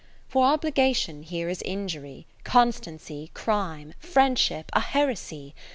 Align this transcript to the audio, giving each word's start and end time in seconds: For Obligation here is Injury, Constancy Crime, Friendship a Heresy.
For 0.27 0.43
Obligation 0.47 1.21
here 1.21 1.47
is 1.47 1.61
Injury, 1.61 2.25
Constancy 2.43 3.29
Crime, 3.35 3.93
Friendship 3.99 4.71
a 4.73 4.79
Heresy. 4.79 5.53